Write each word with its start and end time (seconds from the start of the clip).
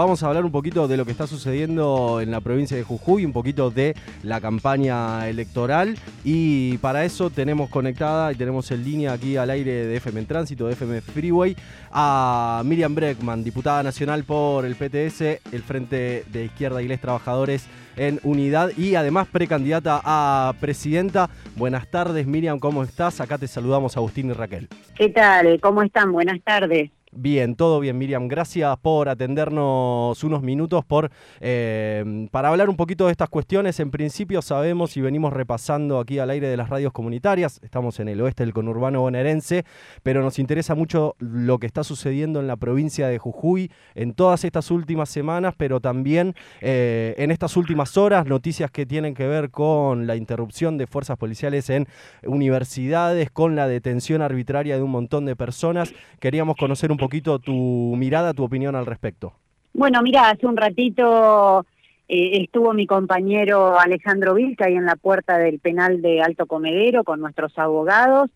vamos 0.00 0.22
a 0.22 0.28
hablar 0.28 0.46
un 0.46 0.50
poquito 0.50 0.88
de 0.88 0.96
lo 0.96 1.04
que 1.04 1.12
está 1.12 1.26
sucediendo 1.26 2.22
en 2.22 2.30
la 2.30 2.40
provincia 2.40 2.74
de 2.74 2.82
Jujuy, 2.82 3.26
un 3.26 3.34
poquito 3.34 3.70
de 3.70 3.94
la 4.22 4.40
campaña 4.40 5.28
electoral 5.28 5.98
y 6.24 6.78
para 6.78 7.04
eso 7.04 7.28
tenemos 7.28 7.68
conectada 7.68 8.32
y 8.32 8.34
tenemos 8.34 8.70
en 8.70 8.82
línea 8.82 9.12
aquí 9.12 9.36
al 9.36 9.50
aire 9.50 9.86
de 9.86 9.96
FM 9.96 10.20
en 10.20 10.26
Tránsito, 10.26 10.66
de 10.66 10.72
FM 10.72 11.02
Freeway, 11.02 11.54
a 11.92 12.62
Miriam 12.64 12.94
Breckman, 12.94 13.44
diputada 13.44 13.82
nacional 13.82 14.24
por 14.24 14.64
el 14.64 14.74
PTS, 14.74 15.20
el 15.52 15.62
Frente 15.62 16.24
de 16.32 16.46
Izquierda 16.46 16.80
y 16.80 16.88
Les 16.88 16.98
Trabajadores 16.98 17.66
en 17.96 18.20
Unidad 18.22 18.70
y 18.78 18.94
además 18.94 19.28
precandidata 19.30 20.00
a 20.02 20.54
presidenta. 20.60 21.28
Buenas 21.56 21.90
tardes 21.90 22.26
Miriam, 22.26 22.58
¿cómo 22.58 22.84
estás? 22.84 23.20
Acá 23.20 23.36
te 23.36 23.46
saludamos 23.46 23.98
Agustín 23.98 24.30
y 24.30 24.32
Raquel. 24.32 24.66
¿Qué 24.96 25.10
tal? 25.10 25.60
¿Cómo 25.60 25.82
están? 25.82 26.10
Buenas 26.10 26.40
tardes. 26.42 26.90
Bien, 27.12 27.56
todo 27.56 27.80
bien, 27.80 27.98
Miriam. 27.98 28.28
Gracias 28.28 28.78
por 28.78 29.08
atendernos 29.08 30.22
unos 30.22 30.42
minutos 30.42 30.84
por, 30.84 31.10
eh, 31.40 32.28
para 32.30 32.50
hablar 32.50 32.70
un 32.70 32.76
poquito 32.76 33.06
de 33.06 33.10
estas 33.10 33.28
cuestiones. 33.28 33.80
En 33.80 33.90
principio 33.90 34.40
sabemos 34.42 34.96
y 34.96 35.00
venimos 35.00 35.32
repasando 35.32 35.98
aquí 35.98 36.20
al 36.20 36.30
aire 36.30 36.46
de 36.46 36.56
las 36.56 36.68
radios 36.68 36.92
comunitarias, 36.92 37.58
estamos 37.64 37.98
en 37.98 38.06
el 38.06 38.20
oeste 38.20 38.44
del 38.44 38.52
conurbano 38.52 39.00
bonaerense, 39.00 39.64
pero 40.04 40.22
nos 40.22 40.38
interesa 40.38 40.76
mucho 40.76 41.16
lo 41.18 41.58
que 41.58 41.66
está 41.66 41.82
sucediendo 41.82 42.38
en 42.38 42.46
la 42.46 42.56
provincia 42.56 43.08
de 43.08 43.18
Jujuy 43.18 43.72
en 43.96 44.14
todas 44.14 44.44
estas 44.44 44.70
últimas 44.70 45.08
semanas, 45.08 45.54
pero 45.56 45.80
también 45.80 46.36
eh, 46.60 47.16
en 47.18 47.32
estas 47.32 47.56
últimas 47.56 47.96
horas, 47.96 48.24
noticias 48.26 48.70
que 48.70 48.86
tienen 48.86 49.14
que 49.14 49.26
ver 49.26 49.50
con 49.50 50.06
la 50.06 50.14
interrupción 50.14 50.78
de 50.78 50.86
fuerzas 50.86 51.16
policiales 51.16 51.70
en 51.70 51.88
universidades, 52.24 53.32
con 53.32 53.56
la 53.56 53.66
detención 53.66 54.22
arbitraria 54.22 54.76
de 54.76 54.82
un 54.82 54.92
montón 54.92 55.24
de 55.24 55.34
personas. 55.34 55.92
Queríamos 56.20 56.54
conocer 56.56 56.92
un 56.92 56.99
poquito 57.00 57.38
tu 57.38 57.94
mirada, 57.96 58.34
tu 58.34 58.44
opinión 58.44 58.76
al 58.76 58.86
respecto. 58.86 59.32
Bueno, 59.72 60.02
mira, 60.02 60.30
hace 60.30 60.46
un 60.46 60.56
ratito 60.56 61.64
eh, 62.08 62.42
estuvo 62.42 62.72
mi 62.72 62.86
compañero 62.86 63.78
Alejandro 63.78 64.34
Vilca 64.34 64.66
ahí 64.66 64.74
en 64.74 64.84
la 64.84 64.96
puerta 64.96 65.38
del 65.38 65.58
penal 65.58 66.02
de 66.02 66.20
Alto 66.22 66.46
Comedero 66.46 67.02
con 67.02 67.20
nuestros 67.20 67.56
abogados, 67.58 68.30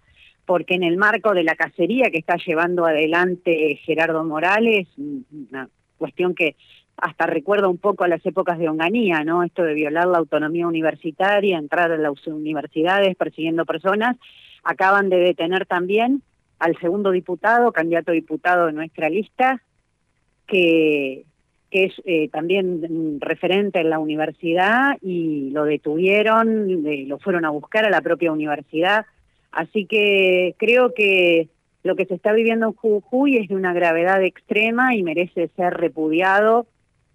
porque 0.47 0.75
en 0.75 0.83
el 0.83 0.97
marco 0.97 1.35
de 1.35 1.45
la 1.45 1.55
cacería 1.55 2.11
que 2.11 2.19
está 2.19 2.37
llevando 2.37 2.87
adelante 2.87 3.81
Gerardo 3.85 4.25
Morales, 4.25 4.89
una 4.97 5.69
cuestión 5.99 6.35
que 6.35 6.57
hasta 6.97 7.27
recuerda 7.27 7.69
un 7.69 7.79
poco 7.79 8.05
a 8.05 8.09
las 8.09 8.25
épocas 8.25 8.59
de 8.59 8.69
Onganía, 8.69 9.25
¿no? 9.25 9.43
Esto 9.43 9.63
de 9.65 9.75
violar 9.75 10.07
la 10.07 10.19
autonomía 10.19 10.67
universitaria, 10.67 11.59
entrar 11.59 11.91
a 11.91 11.99
las 11.99 12.27
universidades 12.27 13.17
persiguiendo 13.17 13.65
personas, 13.67 14.17
acaban 14.63 15.09
de 15.09 15.17
detener 15.17 15.67
también 15.67 16.23
al 16.65 16.79
segundo 16.79 17.11
diputado, 17.11 17.73
candidato 17.73 18.11
a 18.11 18.15
diputado 18.15 18.67
de 18.67 18.73
nuestra 18.73 19.11
lista, 19.11 19.61
que, 20.47 21.27
que 21.71 21.85
es 21.85 21.93
eh, 22.07 22.31
también 22.31 23.21
referente 23.21 23.81
en 23.81 23.91
la 23.91 23.99
universidad 23.99 24.97
y 25.03 25.51
lo 25.51 25.65
detuvieron, 25.65 26.83
lo 27.07 27.19
fueron 27.19 27.45
a 27.45 27.51
buscar 27.51 27.85
a 27.85 27.91
la 27.91 28.01
propia 28.01 28.33
universidad. 28.33 29.05
Así 29.53 29.85
que 29.85 30.55
creo 30.57 30.95
que 30.95 31.49
lo 31.83 31.97
que 31.97 32.07
se 32.07 32.15
está 32.15 32.33
viviendo 32.33 32.69
en 32.69 32.73
Jujuy 32.73 33.37
es 33.37 33.49
de 33.49 33.57
una 33.57 33.75
gravedad 33.75 34.23
extrema 34.23 34.97
y 34.97 35.03
merece 35.03 35.51
ser 35.57 35.75
repudiado 35.75 36.67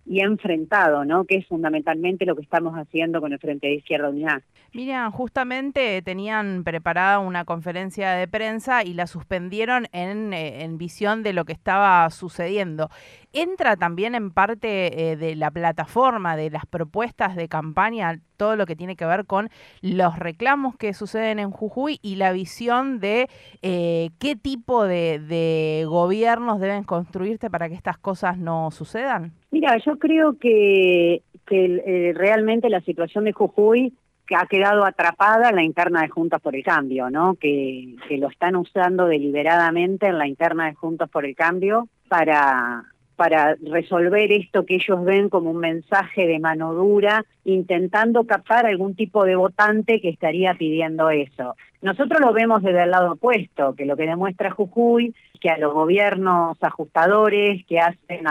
y 0.09 0.21
enfrentado, 0.21 1.05
¿no? 1.05 1.25
Que 1.25 1.35
es 1.35 1.45
fundamentalmente 1.45 2.25
lo 2.25 2.35
que 2.35 2.41
estamos 2.41 2.73
haciendo 2.73 3.21
con 3.21 3.31
el 3.31 3.37
Frente 3.37 3.67
de 3.67 3.75
Izquierda 3.75 4.09
Unidad. 4.09 4.41
Miriam, 4.73 5.11
justamente 5.11 6.01
tenían 6.01 6.63
preparada 6.63 7.19
una 7.19 7.45
conferencia 7.45 8.13
de 8.13 8.27
prensa 8.27 8.83
y 8.83 8.95
la 8.95 9.05
suspendieron 9.05 9.85
en, 9.91 10.33
eh, 10.33 10.63
en 10.63 10.79
visión 10.79 11.21
de 11.21 11.33
lo 11.33 11.45
que 11.45 11.53
estaba 11.53 12.09
sucediendo. 12.09 12.89
¿Entra 13.33 13.75
también 13.75 14.15
en 14.15 14.31
parte 14.31 15.11
eh, 15.11 15.15
de 15.15 15.35
la 15.35 15.51
plataforma, 15.51 16.35
de 16.35 16.49
las 16.49 16.65
propuestas 16.65 17.35
de 17.35 17.47
campaña, 17.47 18.19
todo 18.35 18.55
lo 18.55 18.65
que 18.65 18.75
tiene 18.75 18.95
que 18.95 19.05
ver 19.05 19.27
con 19.27 19.49
los 19.81 20.17
reclamos 20.17 20.75
que 20.75 20.95
suceden 20.95 21.37
en 21.37 21.51
Jujuy 21.51 21.99
y 22.01 22.15
la 22.15 22.31
visión 22.31 22.99
de 22.99 23.29
eh, 23.61 24.09
qué 24.17 24.35
tipo 24.35 24.85
de, 24.85 25.19
de 25.19 25.85
gobiernos 25.87 26.59
deben 26.59 26.83
construirse 26.83 27.51
para 27.51 27.69
que 27.69 27.75
estas 27.75 27.99
cosas 27.99 28.39
no 28.39 28.71
sucedan? 28.71 29.38
Mira, 29.51 29.77
yo 29.77 29.97
creo 29.97 30.37
que, 30.37 31.23
que 31.45 31.81
eh, 31.85 32.13
realmente 32.15 32.69
la 32.69 32.81
situación 32.81 33.25
de 33.25 33.33
Jujuy 33.33 33.93
que 34.29 34.35
ha 34.35 34.45
quedado 34.45 34.85
atrapada 34.85 35.49
en 35.49 35.55
la 35.55 35.63
interna 35.63 36.03
de 36.03 36.09
Juntos 36.09 36.39
por 36.39 36.55
el 36.55 36.63
Cambio, 36.63 37.09
¿no? 37.09 37.33
Que, 37.33 37.95
lo 38.11 38.29
están 38.29 38.55
usando 38.55 39.07
deliberadamente 39.07 40.05
en 40.05 40.19
la 40.19 40.27
interna 40.27 40.67
de 40.67 40.75
Juntos 40.75 41.09
por 41.09 41.25
el 41.25 41.35
Cambio 41.35 41.87
para 42.07 42.83
para 43.15 43.55
resolver 43.55 44.31
esto 44.31 44.65
que 44.65 44.75
ellos 44.75 45.03
ven 45.03 45.27
como 45.27 45.51
un 45.51 45.57
mensaje 45.57 46.25
de 46.25 46.39
mano 46.39 46.73
dura, 46.73 47.25
intentando 47.43 48.23
captar 48.23 48.65
algún 48.65 48.95
tipo 48.95 49.25
de 49.25 49.35
votante 49.35 49.99
que 49.99 50.07
estaría 50.07 50.53
pidiendo 50.53 51.09
eso. 51.09 51.57
Nosotros 51.81 52.21
lo 52.21 52.31
vemos 52.31 52.63
desde 52.63 52.83
el 52.83 52.91
lado 52.91 53.13
opuesto, 53.13 53.75
que 53.75 53.85
lo 53.85 53.97
que 53.97 54.05
demuestra 54.05 54.51
Jujuy, 54.51 55.13
que 55.41 55.49
a 55.49 55.57
los 55.57 55.73
gobiernos 55.73 56.57
ajustadores 56.61 57.65
que 57.65 57.79
hacen 57.79 58.25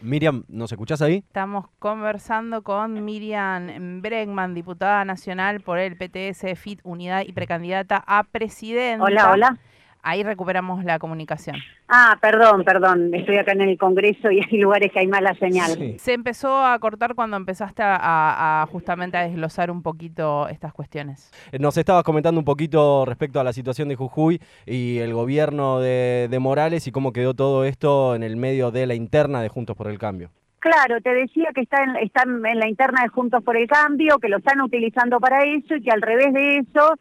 Miriam, 0.00 0.44
¿nos 0.48 0.72
escuchás 0.72 1.00
ahí? 1.02 1.16
Estamos 1.26 1.66
conversando 1.78 2.62
con 2.62 3.04
Miriam 3.04 4.02
Bregman, 4.02 4.54
diputada 4.54 5.04
nacional 5.04 5.60
por 5.60 5.78
el 5.78 5.96
PTS, 5.96 6.58
FIT, 6.58 6.80
Unidad 6.82 7.22
y 7.26 7.32
precandidata 7.32 8.02
a 8.06 8.24
presidenta. 8.24 9.04
Hola, 9.04 9.30
hola. 9.30 9.58
Ahí 10.06 10.22
recuperamos 10.22 10.84
la 10.84 11.00
comunicación. 11.00 11.56
Ah, 11.88 12.16
perdón, 12.20 12.62
perdón. 12.62 13.12
Estoy 13.12 13.38
acá 13.38 13.50
en 13.50 13.62
el 13.62 13.76
Congreso 13.76 14.30
y 14.30 14.40
hay 14.50 14.58
lugares 14.58 14.92
que 14.92 15.00
hay 15.00 15.08
mala 15.08 15.34
señal. 15.34 15.98
Se 15.98 16.12
empezó 16.12 16.64
a 16.64 16.78
cortar 16.78 17.16
cuando 17.16 17.36
empezaste 17.36 17.82
a, 17.84 18.64
justamente 18.70 19.16
a 19.16 19.22
desglosar 19.22 19.68
un 19.68 19.82
poquito 19.82 20.46
estas 20.46 20.72
cuestiones. 20.72 21.32
Eh, 21.50 21.58
nos 21.58 21.76
estabas 21.76 22.04
comentando 22.04 22.38
un 22.38 22.44
poquito 22.44 23.04
respecto 23.04 23.40
a 23.40 23.44
la 23.44 23.52
situación 23.52 23.88
de 23.88 23.96
Jujuy 23.96 24.40
y 24.64 24.98
el 24.98 25.12
gobierno 25.12 25.80
de, 25.80 26.36
Morales 26.38 26.86
y 26.86 26.92
cómo 26.92 27.12
quedó 27.12 27.34
todo 27.34 27.64
esto 27.64 28.14
en 28.14 28.22
el 28.22 28.36
medio 28.36 28.70
de 28.70 28.86
la 28.86 28.94
interna 28.94 29.40
de 29.40 29.48
Juntos 29.48 29.76
por 29.76 29.88
el 29.88 29.98
Cambio. 29.98 30.30
Claro, 30.60 31.00
te 31.00 31.12
decía 31.12 31.48
que 31.52 31.62
están, 31.62 31.96
están 31.96 32.46
en 32.46 32.60
la 32.60 32.68
interna 32.68 33.02
de 33.02 33.08
Juntos 33.08 33.42
por 33.42 33.56
el 33.56 33.66
Cambio, 33.66 34.18
que 34.18 34.28
lo 34.28 34.38
están 34.38 34.60
utilizando 34.60 35.18
para 35.18 35.42
eso 35.42 35.74
y 35.74 35.82
que 35.82 35.90
al 35.90 36.02
revés 36.02 36.32
de 36.32 36.58
eso 36.58 36.94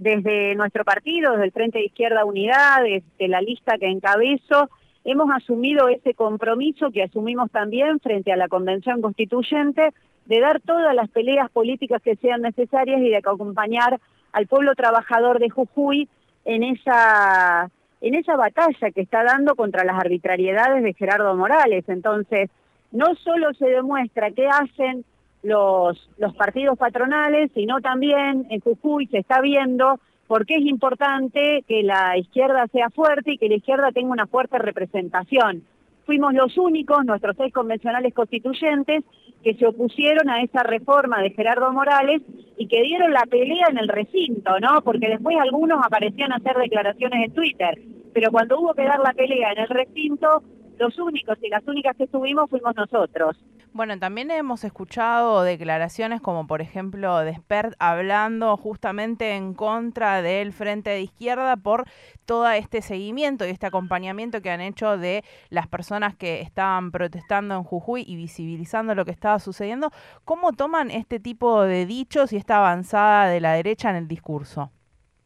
desde 0.00 0.54
nuestro 0.54 0.82
partido, 0.82 1.32
desde 1.32 1.44
el 1.44 1.52
Frente 1.52 1.78
de 1.78 1.84
Izquierda 1.84 2.24
Unidad, 2.24 2.82
desde 2.82 3.28
la 3.28 3.42
lista 3.42 3.76
que 3.76 3.86
encabezo, 3.86 4.70
hemos 5.04 5.30
asumido 5.30 5.88
ese 5.88 6.14
compromiso 6.14 6.90
que 6.90 7.02
asumimos 7.02 7.50
también 7.50 8.00
frente 8.00 8.32
a 8.32 8.36
la 8.36 8.48
Convención 8.48 9.02
Constituyente 9.02 9.92
de 10.24 10.40
dar 10.40 10.60
todas 10.62 10.94
las 10.94 11.10
peleas 11.10 11.50
políticas 11.50 12.00
que 12.00 12.16
sean 12.16 12.40
necesarias 12.40 12.98
y 13.02 13.10
de 13.10 13.18
acompañar 13.18 14.00
al 14.32 14.46
pueblo 14.46 14.74
trabajador 14.74 15.38
de 15.38 15.50
Jujuy 15.50 16.08
en 16.46 16.62
esa 16.62 17.70
en 18.00 18.14
esa 18.14 18.34
batalla 18.36 18.90
que 18.94 19.02
está 19.02 19.22
dando 19.22 19.54
contra 19.54 19.84
las 19.84 19.98
arbitrariedades 19.98 20.82
de 20.82 20.94
Gerardo 20.94 21.36
Morales. 21.36 21.86
Entonces, 21.88 22.48
no 22.92 23.14
solo 23.16 23.52
se 23.52 23.66
demuestra 23.66 24.30
qué 24.30 24.48
hacen 24.48 25.04
los, 25.42 26.10
los 26.18 26.34
partidos 26.34 26.78
patronales, 26.78 27.50
sino 27.54 27.80
también 27.80 28.46
en 28.50 28.60
Jujuy 28.60 29.06
se 29.06 29.18
está 29.18 29.40
viendo 29.40 30.00
por 30.26 30.46
qué 30.46 30.56
es 30.56 30.64
importante 30.64 31.64
que 31.66 31.82
la 31.82 32.16
izquierda 32.16 32.66
sea 32.68 32.90
fuerte 32.90 33.32
y 33.32 33.38
que 33.38 33.48
la 33.48 33.56
izquierda 33.56 33.90
tenga 33.92 34.12
una 34.12 34.26
fuerte 34.26 34.58
representación. 34.58 35.64
Fuimos 36.06 36.34
los 36.34 36.56
únicos, 36.56 37.04
nuestros 37.04 37.36
seis 37.36 37.52
convencionales 37.52 38.14
constituyentes, 38.14 39.04
que 39.42 39.54
se 39.54 39.66
opusieron 39.66 40.28
a 40.28 40.42
esa 40.42 40.62
reforma 40.62 41.22
de 41.22 41.30
Gerardo 41.30 41.72
Morales 41.72 42.22
y 42.58 42.68
que 42.68 42.82
dieron 42.82 43.12
la 43.12 43.24
pelea 43.28 43.66
en 43.70 43.78
el 43.78 43.88
recinto, 43.88 44.60
¿no? 44.60 44.82
Porque 44.82 45.08
después 45.08 45.36
algunos 45.40 45.84
aparecían 45.84 46.32
a 46.32 46.36
hacer 46.36 46.56
declaraciones 46.56 47.26
en 47.26 47.32
Twitter, 47.32 47.80
pero 48.12 48.30
cuando 48.30 48.60
hubo 48.60 48.74
que 48.74 48.84
dar 48.84 49.00
la 49.00 49.12
pelea 49.12 49.52
en 49.52 49.58
el 49.60 49.68
recinto, 49.68 50.42
los 50.78 50.98
únicos 50.98 51.38
y 51.42 51.48
las 51.48 51.66
únicas 51.66 51.96
que 51.96 52.04
estuvimos 52.04 52.48
fuimos 52.50 52.74
nosotros. 52.76 53.36
Bueno, 53.72 53.96
también 54.00 54.32
hemos 54.32 54.64
escuchado 54.64 55.44
declaraciones 55.44 56.20
como 56.20 56.48
por 56.48 56.60
ejemplo 56.60 57.20
de 57.20 57.34
Spert 57.36 57.74
hablando 57.78 58.56
justamente 58.56 59.36
en 59.36 59.54
contra 59.54 60.22
del 60.22 60.52
Frente 60.52 60.90
de 60.90 61.02
Izquierda 61.02 61.56
por 61.56 61.84
todo 62.26 62.50
este 62.50 62.82
seguimiento 62.82 63.46
y 63.46 63.50
este 63.50 63.66
acompañamiento 63.66 64.42
que 64.42 64.50
han 64.50 64.60
hecho 64.60 64.98
de 64.98 65.22
las 65.50 65.68
personas 65.68 66.16
que 66.16 66.40
estaban 66.40 66.90
protestando 66.90 67.54
en 67.54 67.62
Jujuy 67.62 68.04
y 68.04 68.16
visibilizando 68.16 68.96
lo 68.96 69.04
que 69.04 69.12
estaba 69.12 69.38
sucediendo. 69.38 69.90
¿Cómo 70.24 70.52
toman 70.52 70.90
este 70.90 71.20
tipo 71.20 71.62
de 71.62 71.86
dichos 71.86 72.32
y 72.32 72.36
esta 72.38 72.56
avanzada 72.56 73.28
de 73.28 73.40
la 73.40 73.52
derecha 73.52 73.90
en 73.90 73.96
el 73.96 74.08
discurso? 74.08 74.72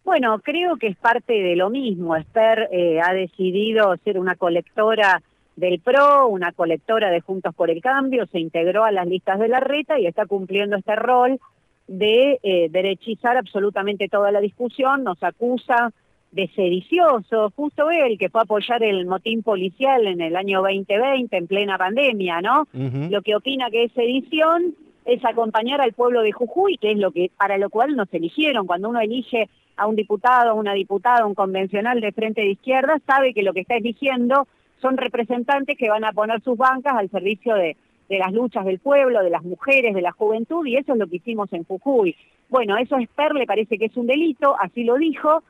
Bueno, 0.05 0.38
creo 0.41 0.76
que 0.76 0.88
es 0.88 0.96
parte 0.99 1.32
de 1.32 1.56
lo 1.56 1.70
mismo. 1.70 2.14
Esper 2.14 2.69
eh, 2.70 3.00
ha 3.00 3.14
decidido 3.14 3.96
ser 4.05 4.19
una 4.19 4.37
colectora 4.37 5.23
del 5.56 5.81
PRO, 5.81 6.29
una 6.29 6.53
colectora 6.53 7.11
de 7.11 7.21
Juntos 7.21 7.55
por 7.55 7.71
el 7.71 7.81
Cambio, 7.81 8.27
se 8.27 8.41
integró 8.41 8.85
a 8.85 8.93
las 8.93 9.06
listas 9.06 9.39
de 9.39 9.49
la 9.49 9.61
reta 9.61 9.99
y 9.99 10.06
está 10.06 10.27
cumpliendo 10.27 10.77
este 10.77 10.97
rol 10.97 11.39
de 11.87 12.41
eh, 12.43 12.69
derechizar 12.71 13.37
absolutamente 13.37 14.09
toda 14.09 14.33
la 14.33 14.41
discusión, 14.41 15.05
nos 15.05 15.23
acusa 15.23 15.93
de 16.33 16.49
sedicioso, 16.49 17.53
justo 17.55 17.91
él 17.91 18.19
que 18.19 18.29
fue 18.29 18.41
a 18.41 18.45
apoyar 18.45 18.83
el 18.83 19.06
motín 19.06 19.43
policial 19.43 20.05
en 20.06 20.21
el 20.21 20.35
año 20.35 20.62
2020, 20.62 21.37
en 21.37 21.47
plena 21.47 21.79
pandemia, 21.79 22.41
¿no? 22.41 22.67
Lo 22.73 23.23
que 23.23 23.37
opina 23.37 23.71
que 23.71 23.85
es 23.85 23.93
sedición 23.93 24.75
es 25.05 25.25
acompañar 25.25 25.81
al 25.81 25.93
pueblo 25.93 26.23
de 26.23 26.33
Jujuy, 26.33 26.77
que 26.79 26.91
es 26.91 26.99
lo 26.99 27.12
que 27.12 27.31
para 27.37 27.56
lo 27.56 27.71
cual 27.71 27.95
nos 27.95 28.12
eligieron. 28.12 28.67
Cuando 28.67 28.89
uno 28.89 29.01
elige 29.01 29.49
a 29.77 29.87
un 29.87 29.95
diputado, 29.95 30.51
a 30.51 30.55
una 30.55 30.73
diputada, 30.73 31.25
un 31.25 31.35
convencional 31.35 32.01
de 32.01 32.11
frente 32.11 32.41
de 32.41 32.51
izquierda, 32.51 32.99
sabe 33.06 33.33
que 33.33 33.43
lo 33.43 33.53
que 33.53 33.61
está 33.61 33.77
eligiendo 33.77 34.49
son 34.85 34.99
representantes 34.99 35.79
que 35.79 35.89
van 35.89 36.05
a 36.05 36.13
poner 36.13 36.43
sus 36.43 36.59
bancas 36.59 36.93
al 36.95 37.09
servicio 37.09 37.55
de, 37.55 37.75
de 38.11 38.19
las 38.19 38.33
luchas 38.35 38.67
del 38.67 38.81
pueblo, 38.81 39.23
de 39.23 39.31
las 39.31 39.43
mujeres, 39.43 39.95
de 39.95 40.03
la 40.03 40.13
juventud, 40.13 40.67
y 40.67 40.77
eso 40.77 40.93
es 40.93 40.99
lo 40.99 41.07
que 41.07 41.17
hicimos 41.17 41.51
en 41.55 41.65
Jujuy. 41.65 42.15
Bueno, 42.51 42.77
eso 42.77 42.99
es 42.99 43.09
Per, 43.09 43.35
le 43.35 43.47
parece 43.47 43.79
que 43.79 43.87
es 43.87 43.97
un 43.97 44.07
delito, 44.07 44.55
así 44.61 44.85
lo 44.85 44.97
dijo, 44.97 45.43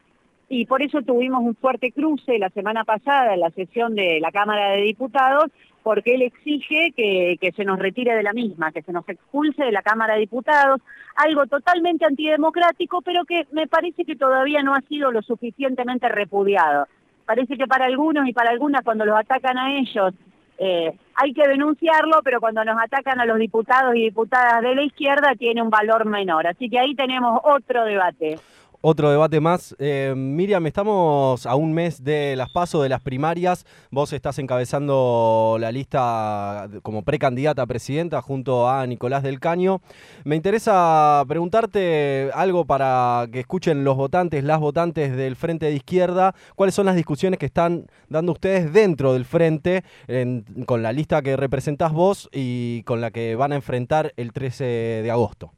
y 0.49 0.67
por 0.67 0.83
eso 0.83 1.03
tuvimos 1.03 1.43
un 1.43 1.57
fuerte 1.57 1.91
cruce 1.91 2.39
la 2.39 2.49
semana 2.51 2.85
pasada 2.85 3.35
en 3.35 3.41
la 3.41 3.51
sesión 3.51 3.97
de 3.97 4.21
la 4.21 4.31
Cámara 4.31 4.71
de 4.71 4.83
Diputados, 4.83 5.51
porque 5.83 6.15
él 6.15 6.23
exige 6.23 6.93
que, 6.97 7.37
que, 7.41 7.51
se 7.53 7.65
nos 7.65 7.81
retire 7.81 8.15
de 8.15 8.23
la 8.23 8.33
misma, 8.33 8.71
que 8.71 8.83
se 8.83 8.93
nos 8.93 9.07
expulse 9.09 9.65
de 9.65 9.73
la 9.73 9.83
Cámara 9.83 10.15
de 10.15 10.21
Diputados, 10.21 10.81
algo 11.17 11.47
totalmente 11.47 12.05
antidemocrático, 12.05 13.03
pero 13.03 13.25
que 13.25 13.49
me 13.51 13.67
parece 13.67 14.05
que 14.05 14.15
todavía 14.15 14.63
no 14.63 14.75
ha 14.75 14.81
sido 14.83 15.11
lo 15.11 15.23
suficientemente 15.23 16.09
repudiado. 16.09 16.87
Parece 17.25 17.57
que 17.57 17.67
para 17.67 17.87
algunos 17.87 18.29
y 18.29 18.33
para 18.33 18.51
algunas 18.51 18.83
cuando 18.83 19.05
los 19.05 19.17
atacan 19.17 19.57
a 19.59 19.77
ellos 19.77 20.13
eh, 20.59 20.93
hay 21.17 21.33
que 21.33 21.49
denunciarlo, 21.49 22.21
pero 22.23 22.41
cuando 22.41 22.65
nos 22.65 22.77
atacan 22.81 23.21
a 23.21 23.27
los 23.27 23.39
diputados 23.39 23.95
y 23.97 24.05
diputadas 24.05 24.63
de 24.63 24.75
la 24.75 24.83
izquierda 24.83 25.35
tiene 25.37 25.63
un 25.63 25.71
valor 25.71 26.05
menor. 26.05 26.47
Así 26.47 26.69
que 26.69 26.79
ahí 26.79 26.95
tenemos 26.95 27.41
otro 27.43 27.85
debate. 27.85 28.39
Otro 28.87 29.11
debate 29.11 29.41
más. 29.41 29.75
Eh, 29.79 30.13
Miriam, 30.15 30.67
estamos 30.67 31.47
a 31.47 31.55
un 31.55 31.73
mes 31.73 32.05
de 32.05 32.37
las 32.37 32.51
pasos 32.51 32.83
de 32.83 32.91
las 32.91 33.01
primarias. 33.01 33.65
Vos 33.91 34.13
estás 34.13 34.39
encabezando 34.39 35.57
la 35.59 35.73
lista 35.73 36.69
como 36.83 37.03
precandidata 37.03 37.63
a 37.63 37.67
presidenta 37.67 38.21
junto 38.21 38.69
a 38.69 38.87
Nicolás 38.87 39.23
del 39.23 39.41
Caño. 39.41 39.81
Me 40.25 40.37
interesa 40.37 41.25
preguntarte 41.27 42.31
algo 42.35 42.67
para 42.67 43.27
que 43.33 43.41
escuchen 43.41 43.85
los 43.85 43.97
votantes, 43.97 44.45
las 44.45 44.61
votantes 44.61 45.17
del 45.17 45.35
Frente 45.37 45.65
de 45.65 45.77
Izquierda. 45.77 46.35
¿Cuáles 46.55 46.75
son 46.75 46.85
las 46.85 46.97
discusiones 46.97 47.39
que 47.39 47.47
están 47.47 47.87
dando 48.11 48.33
ustedes 48.33 48.71
dentro 48.71 49.15
del 49.15 49.25
Frente 49.25 49.83
con 50.67 50.83
la 50.83 50.93
lista 50.93 51.23
que 51.23 51.39
representás 51.39 51.91
vos 51.91 52.29
y 52.35 52.83
con 52.83 53.01
la 53.01 53.11
que 53.11 53.35
van 53.35 53.53
a 53.53 53.57
enfrentar 53.57 54.13
el 54.19 54.35
13 54.35 54.65
de 55.03 55.11
agosto? 55.11 55.53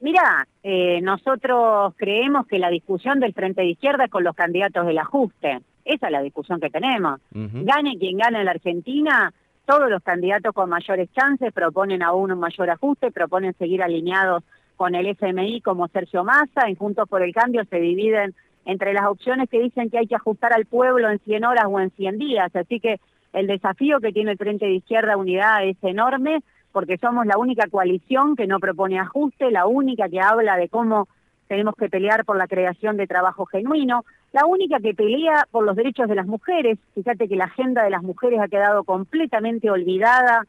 Mira, 0.00 0.46
eh, 0.62 1.00
nosotros 1.02 1.94
creemos 1.96 2.46
que 2.46 2.58
la 2.58 2.70
discusión 2.70 3.20
del 3.20 3.34
Frente 3.34 3.60
de 3.60 3.68
Izquierda 3.68 4.04
es 4.04 4.10
con 4.10 4.24
los 4.24 4.34
candidatos 4.34 4.86
del 4.86 4.98
ajuste. 4.98 5.60
Esa 5.84 6.06
es 6.06 6.12
la 6.12 6.22
discusión 6.22 6.60
que 6.60 6.70
tenemos. 6.70 7.20
Gane 7.32 7.98
quien 7.98 8.16
gane 8.16 8.38
en 8.38 8.44
la 8.46 8.52
Argentina, 8.52 9.32
todos 9.66 9.90
los 9.90 10.02
candidatos 10.02 10.54
con 10.54 10.70
mayores 10.70 11.08
chances 11.12 11.52
proponen 11.52 12.02
aún 12.02 12.32
un 12.32 12.40
mayor 12.40 12.70
ajuste, 12.70 13.10
proponen 13.10 13.54
seguir 13.54 13.82
alineados 13.82 14.42
con 14.76 14.94
el 14.94 15.06
FMI 15.06 15.60
como 15.60 15.88
Sergio 15.88 16.24
Massa, 16.24 16.62
en 16.66 16.76
Juntos 16.76 17.08
por 17.08 17.22
el 17.22 17.34
Cambio 17.34 17.64
se 17.66 17.78
dividen 17.78 18.34
entre 18.64 18.94
las 18.94 19.06
opciones 19.06 19.48
que 19.48 19.60
dicen 19.60 19.90
que 19.90 19.98
hay 19.98 20.06
que 20.06 20.16
ajustar 20.16 20.52
al 20.52 20.64
pueblo 20.64 21.10
en 21.10 21.18
100 21.18 21.44
horas 21.44 21.66
o 21.68 21.78
en 21.78 21.90
100 21.90 22.18
días. 22.18 22.56
Así 22.56 22.80
que 22.80 22.98
el 23.32 23.46
desafío 23.46 24.00
que 24.00 24.12
tiene 24.12 24.32
el 24.32 24.38
Frente 24.38 24.66
de 24.66 24.72
Izquierda 24.72 25.16
Unidad 25.16 25.64
es 25.64 25.76
enorme 25.82 26.42
porque 26.72 26.98
somos 26.98 27.26
la 27.26 27.38
única 27.38 27.68
coalición 27.68 28.36
que 28.36 28.46
no 28.46 28.60
propone 28.60 28.98
ajuste, 28.98 29.50
la 29.50 29.66
única 29.66 30.08
que 30.08 30.20
habla 30.20 30.56
de 30.56 30.68
cómo 30.68 31.08
tenemos 31.48 31.74
que 31.74 31.88
pelear 31.88 32.24
por 32.24 32.36
la 32.36 32.46
creación 32.46 32.96
de 32.96 33.08
trabajo 33.08 33.44
genuino, 33.44 34.04
la 34.32 34.46
única 34.46 34.78
que 34.78 34.94
pelea 34.94 35.46
por 35.50 35.64
los 35.64 35.74
derechos 35.74 36.08
de 36.08 36.14
las 36.14 36.26
mujeres. 36.26 36.78
Fíjate 36.94 37.28
que 37.28 37.34
la 37.34 37.46
agenda 37.46 37.82
de 37.82 37.90
las 37.90 38.02
mujeres 38.02 38.40
ha 38.40 38.48
quedado 38.48 38.84
completamente 38.84 39.68
olvidada 39.68 40.46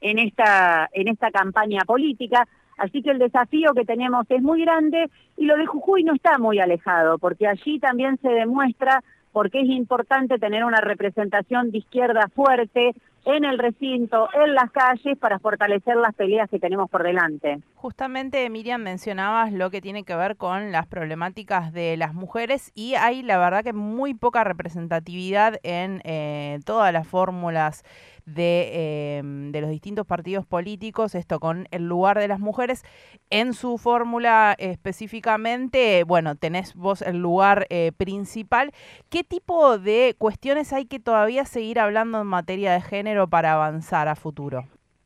en 0.00 0.18
esta, 0.18 0.88
en 0.92 1.08
esta 1.08 1.30
campaña 1.30 1.82
política. 1.86 2.48
Así 2.78 3.02
que 3.02 3.10
el 3.10 3.18
desafío 3.18 3.74
que 3.74 3.84
tenemos 3.84 4.26
es 4.28 4.42
muy 4.42 4.62
grande 4.62 5.08
y 5.36 5.44
lo 5.44 5.56
de 5.56 5.66
Jujuy 5.66 6.02
no 6.02 6.14
está 6.14 6.38
muy 6.38 6.58
alejado, 6.58 7.18
porque 7.18 7.46
allí 7.46 7.78
también 7.78 8.18
se 8.20 8.30
demuestra 8.30 9.04
por 9.32 9.50
qué 9.50 9.60
es 9.60 9.68
importante 9.68 10.38
tener 10.38 10.64
una 10.64 10.80
representación 10.80 11.70
de 11.70 11.78
izquierda 11.78 12.28
fuerte, 12.34 12.94
en 13.24 13.44
el 13.44 13.58
recinto, 13.58 14.28
en 14.32 14.54
las 14.54 14.70
calles, 14.70 15.18
para 15.18 15.38
fortalecer 15.38 15.96
las 15.96 16.14
peleas 16.14 16.48
que 16.48 16.58
tenemos 16.58 16.90
por 16.90 17.02
delante. 17.02 17.60
Justamente, 17.74 18.48
Miriam, 18.50 18.82
mencionabas 18.82 19.52
lo 19.52 19.70
que 19.70 19.80
tiene 19.80 20.04
que 20.04 20.14
ver 20.14 20.36
con 20.36 20.72
las 20.72 20.86
problemáticas 20.86 21.72
de 21.72 21.96
las 21.96 22.14
mujeres 22.14 22.72
y 22.74 22.94
hay, 22.94 23.22
la 23.22 23.38
verdad, 23.38 23.64
que 23.64 23.72
muy 23.72 24.14
poca 24.14 24.44
representatividad 24.44 25.58
en 25.62 26.00
eh, 26.04 26.58
todas 26.64 26.92
las 26.92 27.06
fórmulas 27.06 27.84
de, 28.26 29.18
em, 29.18 29.52
de, 29.52 29.60
los 29.60 29.70
distintos 29.70 30.06
partidos 30.06 30.46
políticos, 30.46 31.14
esto 31.14 31.40
con 31.40 31.66
el 31.70 31.86
lugar 31.86 32.18
de 32.18 32.28
las 32.28 32.40
mujeres. 32.40 32.84
En 33.30 33.52
su 33.52 33.78
fórmula 33.78 34.54
específicamente, 34.58 36.04
bueno, 36.04 36.34
tenés 36.36 36.74
vos 36.74 37.02
el 37.02 37.18
lugar 37.18 37.66
eh, 37.70 37.92
principal. 37.96 38.72
¿Qué 39.08 39.24
tipo 39.24 39.78
de 39.78 40.14
cuestiones 40.18 40.72
hay 40.72 40.86
que 40.86 41.00
todavía 41.00 41.44
seguir 41.44 41.78
hablando 41.78 42.20
en 42.20 42.26
materia 42.26 42.72
de 42.72 42.80
género 42.80 43.28
para 43.28 43.52
avanzar 43.52 44.08
a 44.08 44.16
futuro? 44.16 44.64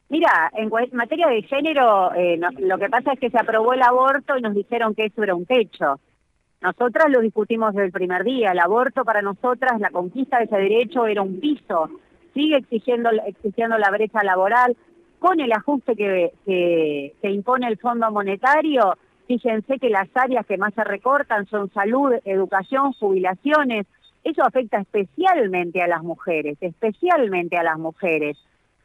Mira, 0.09 0.51
en 0.55 0.71
materia 0.93 1.27
de 1.29 1.43
género, 1.43 2.15
eh, 2.15 2.39
lo 2.59 2.79
que 2.79 2.89
pasa 2.89 3.15
es 3.15 3.21
que 3.21 3.31
se 3.31 3.39
aprobó 3.39 3.73
el 3.73 3.83
aborto 3.83 4.37
y 4.37 4.43
nos 4.43 4.55
dijeron 4.55 4.95
que 4.95 5.07
eso 5.07 5.23
era 5.23 5.35
un 5.35 5.47
techo. 5.47 5.99
Nosotras 6.61 7.11
lo 7.11 7.21
discutimos 7.21 7.75
desde 7.75 7.87
el 7.87 7.93
primer 7.93 8.25
día. 8.25 8.53
El 8.53 8.59
aborto 8.59 9.05
para 9.05 9.23
nosotras, 9.23 9.79
la 9.81 9.91
conquista 9.91 10.39
de 10.39 10.45
ese 10.45 10.57
derecho 10.57 11.07
era 11.07 11.21
un 11.21 11.41
piso 11.41 11.91
sigue 12.35 12.59
exigiendo, 12.59 13.11
exigiendo 13.27 13.79
la 13.79 13.91
brecha 13.91 14.23
laboral, 14.23 14.77
con 15.19 15.41
el 15.41 15.53
ajuste 15.53 15.97
que, 15.97 16.33
que, 16.45 17.31
impone 17.31 17.67
el 17.67 17.79
Fondo 17.79 18.11
Monetario, 18.11 18.99
fíjense 19.27 19.79
que 19.79 19.89
las 19.89 20.09
áreas 20.15 20.45
que 20.45 20.59
más 20.59 20.75
se 20.75 20.85
recortan 20.85 21.47
son 21.47 21.73
salud, 21.73 22.13
educación, 22.27 22.93
jubilaciones, 22.93 23.87
eso 24.23 24.43
afecta 24.43 24.81
especialmente 24.81 25.81
a 25.81 25.87
las 25.87 26.03
mujeres, 26.03 26.59
especialmente 26.61 27.57
a 27.57 27.63
las 27.63 27.79
mujeres. 27.79 28.37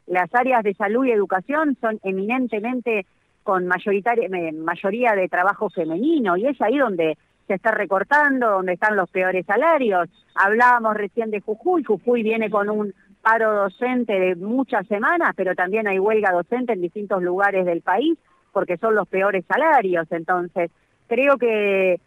Las 0.06 0.34
áreas 0.34 0.62
de 0.62 0.74
salud 0.74 1.04
y 1.04 1.10
educación 1.10 1.76
son 1.80 2.00
eminentemente 2.04 3.04
con 3.42 3.66
mayoritaria, 3.66 4.28
mayoría 4.54 5.12
de 5.12 5.28
trabajo 5.28 5.70
femenino 5.70 6.36
y 6.36 6.46
es 6.46 6.60
ahí 6.62 6.78
donde 6.78 7.18
se 7.46 7.54
está 7.54 7.70
recortando, 7.72 8.50
donde 8.50 8.74
están 8.74 8.96
los 8.96 9.10
peores 9.10 9.44
salarios. 9.44 10.08
Hablábamos 10.34 10.94
recién 10.94 11.30
de 11.30 11.40
Jujuy, 11.40 11.82
Jujuy 11.82 12.22
viene 12.22 12.48
con 12.48 12.70
un 12.70 12.94
paro 13.22 13.54
docente 13.54 14.18
de 14.18 14.36
muchas 14.36 14.86
semanas, 14.86 15.32
pero 15.36 15.54
también 15.54 15.86
hay 15.86 15.98
huelga 15.98 16.32
docente 16.32 16.72
en 16.72 16.80
distintos 16.80 17.22
lugares 17.22 17.66
del 17.66 17.82
país 17.82 18.18
porque 18.52 18.76
son 18.78 18.94
los 18.94 19.08
peores 19.08 19.44
salarios. 19.46 20.06
Entonces, 20.10 20.70
creo 21.06 21.36
que, 21.38 22.00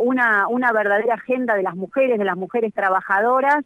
una, 0.00 0.46
una 0.48 0.72
verdadera 0.72 1.14
agenda 1.14 1.56
de 1.56 1.64
las 1.64 1.74
mujeres, 1.74 2.18
de 2.18 2.24
las 2.24 2.36
mujeres 2.36 2.72
trabajadoras, 2.72 3.64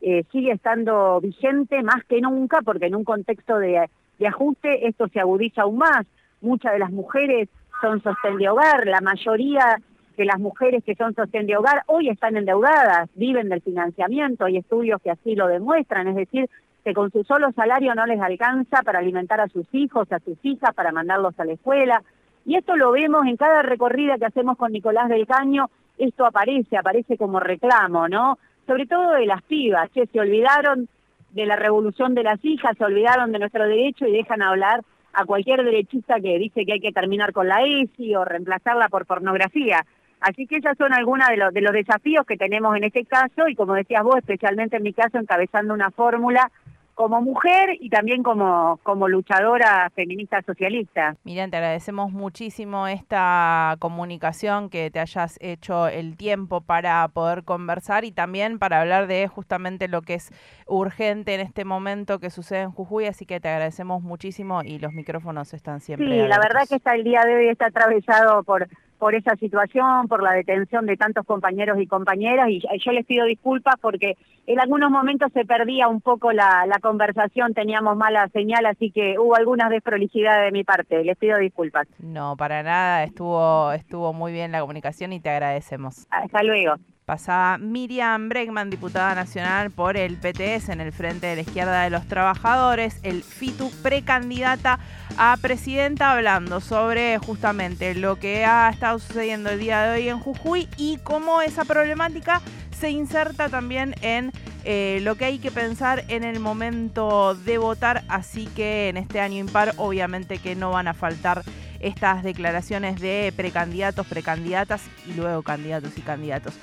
eh, 0.00 0.22
sigue 0.30 0.52
estando 0.52 1.20
vigente 1.20 1.82
más 1.82 2.04
que 2.04 2.20
nunca, 2.20 2.60
porque 2.62 2.86
en 2.86 2.94
un 2.94 3.02
contexto 3.02 3.58
de, 3.58 3.90
de 4.20 4.26
ajuste 4.28 4.86
esto 4.86 5.08
se 5.08 5.18
agudiza 5.18 5.62
aún 5.62 5.78
más. 5.78 6.06
Muchas 6.40 6.72
de 6.72 6.78
las 6.78 6.92
mujeres 6.92 7.48
son 7.80 8.00
sostén 8.02 8.36
de 8.36 8.48
hogar, 8.48 8.86
la 8.86 9.00
mayoría 9.00 9.80
que 10.18 10.24
las 10.24 10.40
mujeres 10.40 10.82
que 10.82 10.96
son 10.96 11.14
sostén 11.14 11.46
de 11.46 11.56
hogar 11.56 11.84
hoy 11.86 12.08
están 12.08 12.36
endeudadas, 12.36 13.08
viven 13.14 13.48
del 13.48 13.62
financiamiento, 13.62 14.46
hay 14.46 14.56
estudios 14.56 15.00
que 15.00 15.12
así 15.12 15.36
lo 15.36 15.46
demuestran, 15.46 16.08
es 16.08 16.16
decir, 16.16 16.50
que 16.84 16.92
con 16.92 17.12
su 17.12 17.22
solo 17.22 17.52
salario 17.52 17.94
no 17.94 18.04
les 18.04 18.20
alcanza 18.20 18.82
para 18.82 18.98
alimentar 18.98 19.40
a 19.40 19.46
sus 19.46 19.72
hijos, 19.72 20.10
a 20.10 20.18
sus 20.18 20.36
hijas, 20.42 20.74
para 20.74 20.90
mandarlos 20.90 21.38
a 21.38 21.44
la 21.44 21.52
escuela. 21.52 22.02
Y 22.44 22.56
esto 22.56 22.74
lo 22.76 22.90
vemos 22.90 23.26
en 23.26 23.36
cada 23.36 23.62
recorrida 23.62 24.18
que 24.18 24.26
hacemos 24.26 24.58
con 24.58 24.72
Nicolás 24.72 25.08
del 25.08 25.24
Caño, 25.24 25.70
esto 25.98 26.26
aparece, 26.26 26.76
aparece 26.76 27.16
como 27.16 27.38
reclamo, 27.38 28.08
¿no? 28.08 28.40
Sobre 28.66 28.86
todo 28.86 29.12
de 29.12 29.26
las 29.26 29.44
pibas, 29.44 29.88
que 29.90 30.06
se 30.06 30.18
olvidaron 30.18 30.88
de 31.30 31.46
la 31.46 31.54
revolución 31.54 32.16
de 32.16 32.24
las 32.24 32.44
hijas, 32.44 32.76
se 32.76 32.84
olvidaron 32.84 33.30
de 33.30 33.38
nuestro 33.38 33.68
derecho 33.68 34.04
y 34.04 34.16
dejan 34.16 34.42
hablar 34.42 34.80
a 35.12 35.24
cualquier 35.26 35.62
derechista 35.62 36.18
que 36.20 36.38
dice 36.38 36.66
que 36.66 36.72
hay 36.72 36.80
que 36.80 36.90
terminar 36.90 37.32
con 37.32 37.46
la 37.46 37.62
ESI 37.62 38.16
o 38.16 38.24
reemplazarla 38.24 38.88
por 38.88 39.06
pornografía. 39.06 39.84
Así 40.20 40.46
que 40.46 40.56
esos 40.56 40.76
son 40.76 40.92
algunos 40.92 41.28
de 41.28 41.36
los, 41.36 41.54
de 41.54 41.60
los 41.60 41.72
desafíos 41.72 42.26
que 42.26 42.36
tenemos 42.36 42.76
en 42.76 42.84
este 42.84 43.04
caso 43.04 43.48
y 43.48 43.54
como 43.54 43.74
decías 43.74 44.02
vos, 44.02 44.16
especialmente 44.16 44.76
en 44.76 44.82
mi 44.82 44.92
caso, 44.92 45.18
encabezando 45.18 45.74
una 45.74 45.90
fórmula 45.90 46.50
como 46.98 47.22
mujer 47.22 47.76
y 47.78 47.90
también 47.90 48.24
como, 48.24 48.80
como 48.82 49.06
luchadora 49.06 49.88
feminista 49.94 50.42
socialista. 50.42 51.14
Miriam, 51.22 51.48
te 51.48 51.56
agradecemos 51.56 52.10
muchísimo 52.10 52.88
esta 52.88 53.76
comunicación, 53.78 54.68
que 54.68 54.90
te 54.90 54.98
hayas 54.98 55.38
hecho 55.40 55.86
el 55.86 56.16
tiempo 56.16 56.60
para 56.60 57.06
poder 57.06 57.44
conversar 57.44 58.04
y 58.04 58.10
también 58.10 58.58
para 58.58 58.80
hablar 58.80 59.06
de 59.06 59.28
justamente 59.28 59.86
lo 59.86 60.02
que 60.02 60.14
es 60.14 60.32
urgente 60.66 61.36
en 61.36 61.40
este 61.40 61.64
momento 61.64 62.18
que 62.18 62.30
sucede 62.30 62.62
en 62.62 62.72
Jujuy, 62.72 63.06
así 63.06 63.26
que 63.26 63.38
te 63.38 63.48
agradecemos 63.48 64.02
muchísimo 64.02 64.62
y 64.64 64.80
los 64.80 64.92
micrófonos 64.92 65.54
están 65.54 65.80
siempre. 65.80 66.04
Sí, 66.04 66.26
la 66.26 66.40
verdad 66.40 66.62
que 66.68 66.74
está 66.74 66.96
el 66.96 67.04
día 67.04 67.20
de 67.24 67.36
hoy 67.36 67.48
está 67.48 67.66
atravesado 67.66 68.42
por 68.42 68.66
por 68.98 69.14
esa 69.14 69.36
situación, 69.36 70.08
por 70.08 70.22
la 70.22 70.32
detención 70.32 70.86
de 70.86 70.96
tantos 70.96 71.24
compañeros 71.24 71.78
y 71.80 71.86
compañeras, 71.86 72.48
y 72.50 72.60
yo 72.60 72.92
les 72.92 73.06
pido 73.06 73.24
disculpas 73.26 73.74
porque 73.80 74.16
en 74.46 74.60
algunos 74.60 74.90
momentos 74.90 75.32
se 75.32 75.44
perdía 75.44 75.88
un 75.88 76.00
poco 76.00 76.32
la, 76.32 76.66
la 76.66 76.78
conversación, 76.80 77.54
teníamos 77.54 77.96
mala 77.96 78.28
señal, 78.28 78.66
así 78.66 78.90
que 78.90 79.18
hubo 79.18 79.36
algunas 79.36 79.70
desprolijidades 79.70 80.46
de 80.46 80.52
mi 80.52 80.64
parte, 80.64 81.04
les 81.04 81.16
pido 81.16 81.38
disculpas. 81.38 81.86
No, 81.98 82.36
para 82.36 82.62
nada, 82.62 83.04
estuvo, 83.04 83.72
estuvo 83.72 84.12
muy 84.12 84.32
bien 84.32 84.52
la 84.52 84.60
comunicación 84.60 85.12
y 85.12 85.20
te 85.20 85.30
agradecemos. 85.30 86.06
Hasta 86.10 86.42
luego. 86.42 86.74
Pasaba 87.08 87.56
Miriam 87.56 88.28
Bregman, 88.28 88.68
diputada 88.68 89.14
nacional 89.14 89.70
por 89.70 89.96
el 89.96 90.18
PTS 90.18 90.68
en 90.68 90.82
el 90.82 90.92
Frente 90.92 91.26
de 91.26 91.36
la 91.36 91.40
Izquierda 91.40 91.82
de 91.82 91.88
los 91.88 92.06
Trabajadores, 92.06 93.00
el 93.02 93.22
FITU 93.22 93.70
precandidata 93.82 94.78
a 95.16 95.38
presidenta, 95.40 96.12
hablando 96.12 96.60
sobre 96.60 97.16
justamente 97.16 97.94
lo 97.94 98.16
que 98.16 98.44
ha 98.44 98.68
estado 98.68 98.98
sucediendo 98.98 99.48
el 99.48 99.58
día 99.58 99.84
de 99.84 99.96
hoy 99.96 100.08
en 100.10 100.18
Jujuy 100.18 100.68
y 100.76 100.98
cómo 100.98 101.40
esa 101.40 101.64
problemática 101.64 102.42
se 102.78 102.90
inserta 102.90 103.48
también 103.48 103.94
en 104.02 104.30
eh, 104.64 104.98
lo 105.00 105.14
que 105.14 105.24
hay 105.24 105.38
que 105.38 105.50
pensar 105.50 106.04
en 106.08 106.24
el 106.24 106.40
momento 106.40 107.34
de 107.34 107.56
votar, 107.56 108.04
así 108.08 108.44
que 108.54 108.90
en 108.90 108.98
este 108.98 109.20
año 109.20 109.38
impar 109.38 109.72
obviamente 109.78 110.36
que 110.36 110.54
no 110.54 110.72
van 110.72 110.88
a 110.88 110.92
faltar 110.92 111.42
estas 111.80 112.22
declaraciones 112.22 113.00
de 113.00 113.32
precandidatos, 113.34 114.06
precandidatas 114.06 114.82
y 115.06 115.14
luego 115.14 115.42
candidatos 115.42 115.96
y 115.96 116.02
candidatos. 116.02 116.54